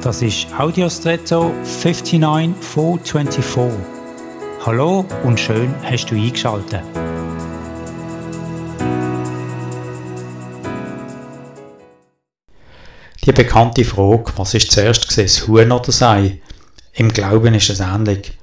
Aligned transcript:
Das 0.00 0.22
ist 0.22 0.46
Audiostretto 0.56 1.52
59424. 1.64 3.80
Hallo 4.64 5.04
und 5.24 5.40
schön 5.40 5.74
hast 5.82 6.06
du 6.06 6.14
eingeschaltet. 6.14 6.82
Die 13.24 13.32
bekannte 13.32 13.84
Frage, 13.84 14.32
was 14.36 14.54
ist 14.54 14.70
zuerst 14.70 15.08
gesehen, 15.08 15.24
das 15.24 15.48
Huhn 15.48 15.72
oder 15.72 15.86
das 15.86 16.00
Ei? 16.00 16.40
Im 16.92 17.12
Glauben 17.12 17.54
ist 17.54 17.68
es 17.68 17.80
ähnlich. 17.80 18.38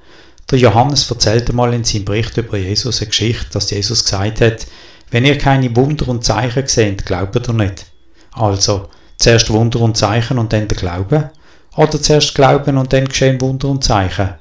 Der 0.51 0.59
Johannes 0.59 1.09
erzählt 1.09 1.49
einmal 1.49 1.73
in 1.73 1.85
seinem 1.85 2.03
Bericht 2.03 2.35
über 2.35 2.57
Jesus 2.57 2.99
eine 2.99 3.07
Geschichte, 3.07 3.51
dass 3.53 3.71
Jesus 3.71 4.03
gesagt 4.03 4.41
hat, 4.41 4.67
wenn 5.09 5.23
ihr 5.23 5.37
keine 5.37 5.73
Wunder 5.73 6.09
und 6.09 6.25
Zeichen 6.25 6.67
seht, 6.67 7.05
glaubt 7.05 7.47
ihr 7.47 7.53
nicht. 7.53 7.85
Also, 8.33 8.89
zuerst 9.15 9.49
Wunder 9.49 9.79
und 9.79 9.95
Zeichen 9.95 10.37
und 10.37 10.51
dann 10.51 10.67
der 10.67 10.77
Glaube? 10.77 11.31
Oder 11.75 12.01
zuerst 12.01 12.35
Glauben 12.35 12.77
und 12.77 12.93
dann 12.93 13.07
geschehen 13.07 13.41
Wunder 13.41 13.67
und 13.67 13.83
Zeichen? 13.83 14.35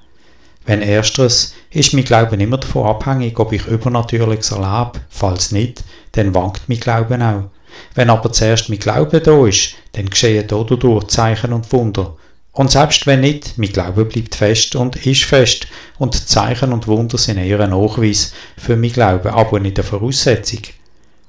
Wenn 0.67 0.83
ersteres, 0.83 1.55
ist 1.71 1.93
mein 1.93 2.05
Glauben 2.05 2.41
immer 2.41 2.59
davon 2.59 2.87
abhängig, 2.87 3.39
ob 3.39 3.53
ich 3.53 3.67
Übernatürliches 3.67 4.53
erlebe. 4.53 5.01
Falls 5.11 5.53
nicht, 5.53 5.85
dann 6.13 6.35
wankt 6.35 6.69
mein 6.69 6.81
Glauben 6.81 7.23
auch. 7.23 7.51
Wenn 7.95 8.11
aber 8.11 8.33
zuerst 8.33 8.69
mein 8.69 8.79
Glaube 8.79 9.21
da 9.21 9.47
ist, 9.47 9.75
dann 9.93 10.09
geschehen 10.09 10.47
dadurch 10.47 11.09
Zeichen 11.09 11.53
und 11.53 11.73
Wunder. 11.73 12.17
Und 12.53 12.71
selbst 12.71 13.07
wenn 13.07 13.21
nicht, 13.21 13.59
mein 13.59 13.73
Glaube 13.73 14.05
bleibt 14.05 14.37
fest 14.37 14.77
und 14.77 15.05
ist 15.05 15.25
fest. 15.25 15.67
Und 15.99 16.29
Zeichen 16.29 16.73
und 16.73 16.87
Wunder 16.87 17.19
sind 17.19 17.39
eher 17.39 17.59
ein 17.61 17.71
Nachweis 17.71 18.33
für 18.57 18.77
mein 18.77 18.93
Glaube, 18.93 19.33
aber 19.33 19.59
nicht 19.59 19.79
eine 19.79 19.87
Voraussetzung. 19.87 20.61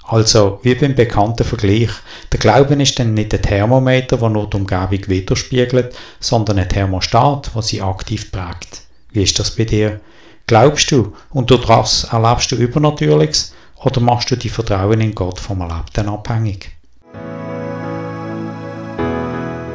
Also, 0.07 0.59
wie 0.61 0.75
beim 0.75 0.93
bekannten 0.93 1.43
Vergleich, 1.43 1.89
der 2.31 2.39
Glauben 2.39 2.79
ist 2.79 2.99
dann 2.99 3.15
nicht 3.15 3.33
ein 3.33 3.41
Thermometer, 3.41 4.17
der 4.17 4.29
nur 4.29 4.47
die 4.47 4.57
Umgebung 4.57 5.07
widerspiegelt, 5.07 5.95
sondern 6.19 6.59
ein 6.59 6.69
Thermostat, 6.69 7.51
der 7.55 7.61
sie 7.63 7.81
aktiv 7.81 8.31
prägt. 8.31 8.83
Wie 9.11 9.23
ist 9.23 9.39
das 9.39 9.49
bei 9.51 9.65
dir? 9.65 9.99
Glaubst 10.45 10.91
du 10.91 11.13
und 11.31 11.49
durch 11.49 11.65
das 11.65 12.03
erlebst 12.03 12.51
du 12.51 12.55
Übernatürliches 12.55 13.55
oder 13.83 13.99
machst 13.99 14.29
du 14.29 14.35
die 14.35 14.49
Vertrauen 14.49 15.01
in 15.01 15.15
Gott 15.15 15.39
vom 15.39 15.61
Erlebten 15.61 16.07
abhängig? 16.07 16.69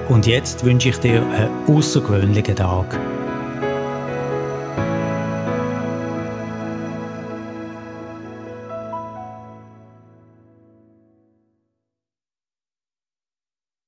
Und 0.09 0.27
jetzt 0.27 0.65
wünsche 0.65 0.91
ich 0.91 0.98
dir 0.98 1.22
einen 1.22 1.77
außergewöhnlichen 1.77 2.55
Tag. 2.55 2.98